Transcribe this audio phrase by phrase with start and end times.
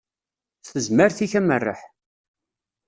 [0.61, 1.81] S tezmert-ik amerreḥ.